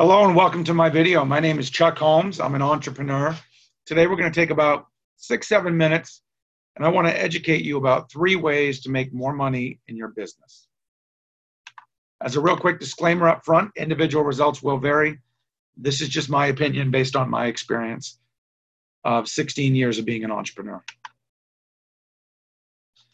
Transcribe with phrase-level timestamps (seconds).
[0.00, 1.26] Hello and welcome to my video.
[1.26, 2.40] My name is Chuck Holmes.
[2.40, 3.36] I'm an entrepreneur.
[3.84, 4.86] Today we're going to take about
[5.18, 6.22] six, seven minutes
[6.74, 10.08] and I want to educate you about three ways to make more money in your
[10.08, 10.68] business.
[12.22, 15.18] As a real quick disclaimer up front, individual results will vary.
[15.76, 18.18] This is just my opinion based on my experience
[19.04, 20.82] of 16 years of being an entrepreneur.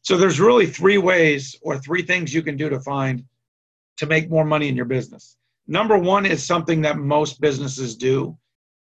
[0.00, 3.22] So there's really three ways or three things you can do to find
[3.98, 5.36] to make more money in your business.
[5.66, 8.36] Number one is something that most businesses do.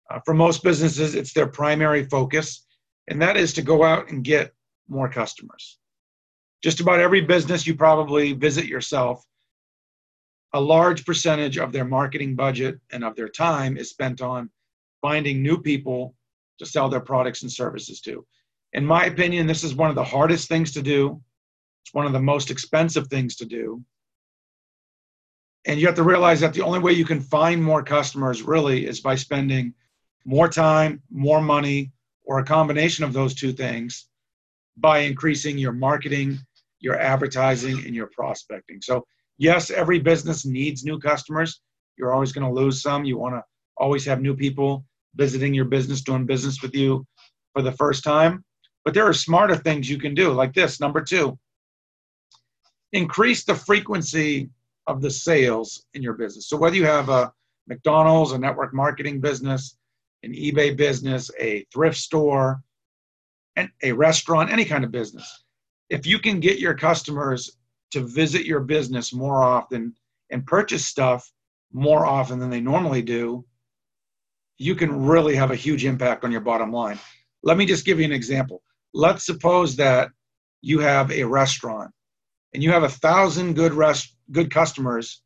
[0.09, 2.65] Uh, for most businesses, it's their primary focus,
[3.07, 4.53] and that is to go out and get
[4.87, 5.79] more customers.
[6.63, 9.23] Just about every business you probably visit yourself,
[10.53, 14.49] a large percentage of their marketing budget and of their time is spent on
[15.01, 16.15] finding new people
[16.59, 18.25] to sell their products and services to.
[18.73, 21.21] In my opinion, this is one of the hardest things to do.
[21.83, 23.83] It's one of the most expensive things to do.
[25.67, 28.87] And you have to realize that the only way you can find more customers really
[28.87, 29.73] is by spending
[30.23, 31.91] more time, more money,
[32.23, 34.07] or a combination of those two things
[34.77, 36.39] by increasing your marketing,
[36.79, 38.81] your advertising, and your prospecting.
[38.81, 39.05] So,
[39.37, 41.61] yes, every business needs new customers.
[41.97, 43.03] You're always going to lose some.
[43.03, 43.43] You want to
[43.75, 47.05] always have new people visiting your business, doing business with you
[47.53, 48.43] for the first time.
[48.85, 50.79] But there are smarter things you can do, like this.
[50.79, 51.37] Number two,
[52.93, 54.49] increase the frequency
[54.87, 56.47] of the sales in your business.
[56.47, 57.31] So whether you have a
[57.67, 59.77] McDonald's, a network marketing business,
[60.23, 62.61] an eBay business, a thrift store,
[63.55, 65.43] and a restaurant, any kind of business,
[65.89, 67.57] if you can get your customers
[67.91, 69.93] to visit your business more often
[70.31, 71.29] and purchase stuff
[71.73, 73.45] more often than they normally do,
[74.57, 76.99] you can really have a huge impact on your bottom line.
[77.43, 78.61] Let me just give you an example.
[78.93, 80.09] Let's suppose that
[80.61, 81.91] you have a restaurant
[82.57, 85.21] and you have a thousand good rest good customers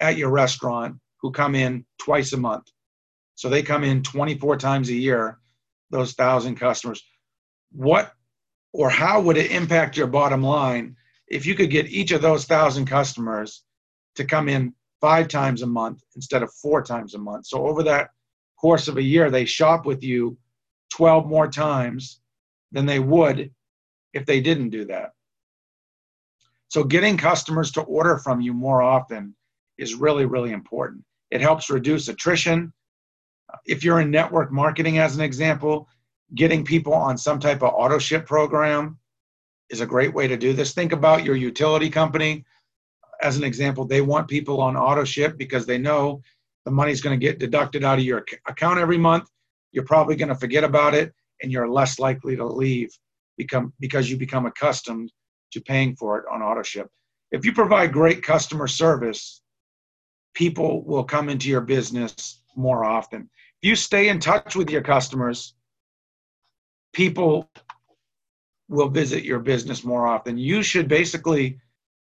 [0.00, 2.64] at your restaurant who come in twice a month.
[3.34, 5.38] So they come in 24 times a year,
[5.90, 7.04] those thousand customers.
[7.72, 8.10] What
[8.72, 10.96] or how would it impact your bottom line
[11.28, 13.62] if you could get each of those thousand customers
[14.14, 17.48] to come in five times a month instead of four times a month?
[17.48, 18.12] So over that
[18.58, 20.38] course of a year, they shop with you
[20.94, 22.22] 12 more times
[22.72, 23.50] than they would
[24.14, 25.10] if they didn't do that.
[26.68, 29.34] So getting customers to order from you more often
[29.78, 31.04] is really, really important.
[31.30, 32.72] It helps reduce attrition.
[33.64, 35.88] If you're in network marketing, as an example,
[36.34, 38.98] getting people on some type of auto ship program
[39.70, 40.72] is a great way to do this.
[40.72, 42.44] Think about your utility company.
[43.22, 46.20] As an example, they want people on auto ship because they know
[46.64, 49.28] the money's going to get deducted out of your account every month.
[49.72, 51.12] You're probably going to forget about it
[51.42, 52.90] and you're less likely to leave
[53.36, 55.12] become because you become accustomed
[55.52, 56.86] to paying for it on AutoShip.
[57.30, 59.42] If you provide great customer service,
[60.34, 63.28] people will come into your business more often.
[63.62, 65.54] If you stay in touch with your customers,
[66.92, 67.50] people
[68.68, 70.38] will visit your business more often.
[70.38, 71.58] You should basically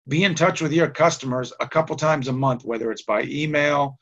[0.08, 4.00] be in touch with your customers a couple times a month, whether it's by email,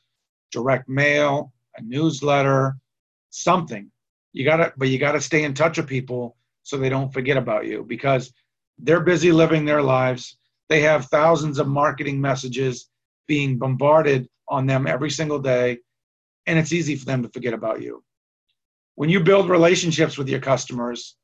[0.50, 2.76] direct mail, a newsletter,
[3.30, 3.90] something.
[4.32, 7.66] You gotta, but you gotta stay in touch with people so they don't forget about
[7.66, 8.32] you because
[8.82, 10.38] they're busy living their lives.
[10.68, 12.88] They have thousands of marketing messages
[13.26, 15.78] being bombarded on them every single day,
[16.46, 18.02] and it's easy for them to forget about you.
[18.94, 21.16] When you build relationships with your customers,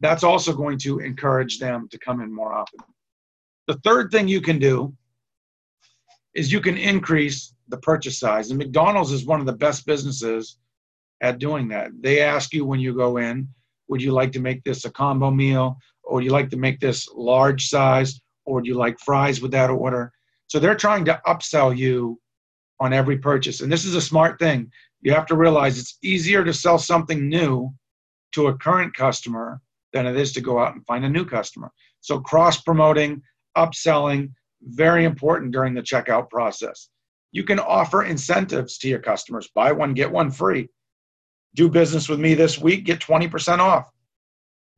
[0.00, 2.80] that's also going to encourage them to come in more often.
[3.68, 4.94] The third thing you can do
[6.34, 8.50] is you can increase the purchase size.
[8.50, 10.58] And McDonald's is one of the best businesses
[11.20, 11.90] at doing that.
[12.00, 13.48] They ask you when you go in,
[13.88, 15.76] would you like to make this a combo meal?
[16.12, 19.50] Or do you like to make this large size, or do you like fries with
[19.52, 20.12] that order?
[20.48, 22.20] So they're trying to upsell you
[22.80, 23.62] on every purchase.
[23.62, 24.70] And this is a smart thing.
[25.00, 27.72] You have to realize it's easier to sell something new
[28.32, 29.62] to a current customer
[29.94, 31.72] than it is to go out and find a new customer.
[32.02, 33.22] So cross promoting,
[33.56, 36.90] upselling, very important during the checkout process.
[37.30, 40.68] You can offer incentives to your customers buy one, get one free.
[41.54, 43.90] Do business with me this week, get 20% off.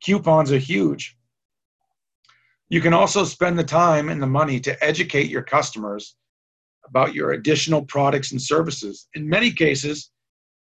[0.01, 1.17] Coupons are huge.
[2.69, 6.15] You can also spend the time and the money to educate your customers
[6.87, 9.07] about your additional products and services.
[9.13, 10.11] In many cases,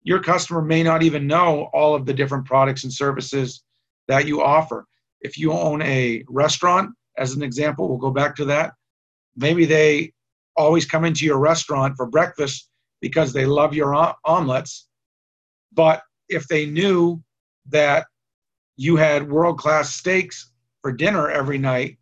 [0.02, 3.62] your customer may not even know all of the different products and services
[4.08, 4.86] that you offer.
[5.20, 8.72] If you own a restaurant, as an example, we'll go back to that.
[9.36, 10.12] Maybe they
[10.56, 12.68] always come into your restaurant for breakfast
[13.00, 14.88] because they love your omelets.
[15.72, 17.22] But if they knew
[17.68, 18.06] that
[18.76, 20.49] you had world class steaks
[20.82, 21.98] for dinner every night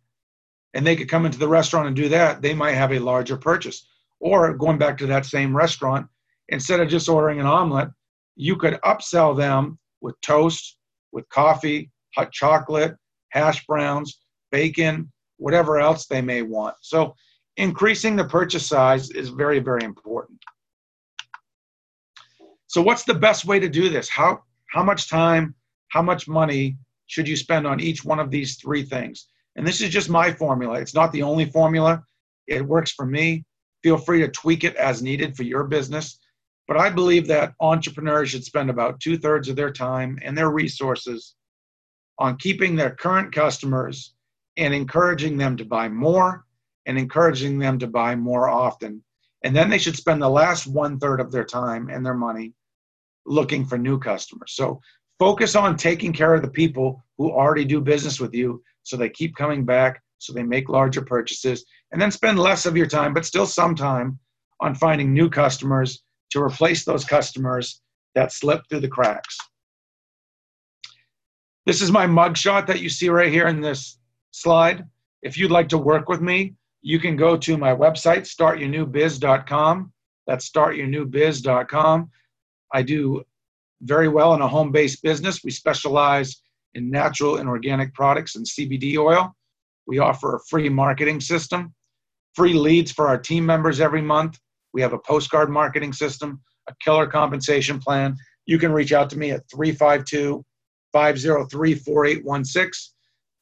[0.73, 3.37] and they could come into the restaurant and do that, they might have a larger
[3.37, 3.87] purchase.
[4.19, 6.07] Or going back to that same restaurant,
[6.49, 7.89] instead of just ordering an omelet,
[8.35, 10.77] you could upsell them with toast,
[11.11, 12.95] with coffee, hot chocolate,
[13.29, 14.19] hash browns,
[14.51, 16.75] bacon, whatever else they may want.
[16.81, 17.15] So
[17.57, 20.39] increasing the purchase size is very, very important.
[22.67, 24.09] So what's the best way to do this?
[24.09, 25.55] How how much time,
[25.87, 26.77] how much money
[27.09, 29.27] should you spend on each one of these three things?
[29.55, 30.79] And this is just my formula.
[30.79, 32.03] It's not the only formula.
[32.47, 33.43] It works for me.
[33.83, 36.19] Feel free to tweak it as needed for your business.
[36.67, 40.51] But I believe that entrepreneurs should spend about two thirds of their time and their
[40.51, 41.33] resources
[42.19, 44.13] on keeping their current customers
[44.57, 46.45] and encouraging them to buy more
[46.85, 49.03] and encouraging them to buy more often.
[49.43, 52.53] And then they should spend the last one third of their time and their money
[53.25, 54.53] looking for new customers.
[54.53, 54.79] So
[55.19, 59.09] focus on taking care of the people who already do business with you so they
[59.09, 63.13] keep coming back, so they make larger purchases, and then spend less of your time,
[63.13, 64.17] but still some time
[64.61, 67.81] on finding new customers to replace those customers
[68.15, 69.37] that slip through the cracks.
[71.65, 73.99] This is my mugshot that you see right here in this
[74.31, 74.85] slide.
[75.21, 79.91] If you'd like to work with me, you can go to my website, startyournewbiz.com.
[80.25, 82.09] That's startyournewbiz.com.
[82.73, 83.23] I do
[83.81, 85.43] very well in a home based business.
[85.43, 86.41] We specialize
[86.73, 89.35] in natural and organic products and CBD oil.
[89.87, 91.73] We offer a free marketing system,
[92.35, 94.37] free leads for our team members every month.
[94.73, 98.15] We have a postcard marketing system, a killer compensation plan.
[98.45, 100.45] You can reach out to me at 352
[100.93, 102.93] 503 4816,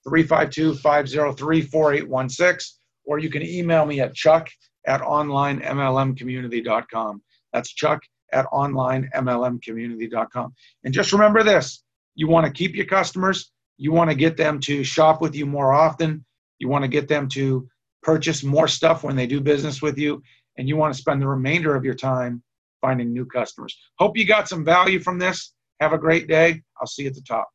[0.08, 4.50] 352 503 4816, or you can email me at chuck
[4.86, 7.22] at onlinemlmcommunity.com.
[7.54, 8.02] That's chuck
[8.34, 10.54] at onlinemlmcommunity.com.
[10.84, 11.84] And just remember this
[12.16, 15.46] you want to keep your customers, you want to get them to shop with you
[15.46, 16.26] more often,
[16.60, 17.68] you want to get them to
[18.02, 20.22] purchase more stuff when they do business with you,
[20.58, 22.42] and you want to spend the remainder of your time
[22.82, 23.78] finding new customers.
[24.00, 25.54] Hope you got some value from this.
[25.80, 26.62] Have a great day.
[26.80, 27.48] I'll see you at the top.